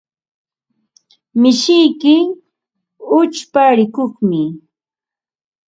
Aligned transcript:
Mishiyki 1.41 2.15
uchpa 3.19 3.63
rikuqmi. 3.77 4.41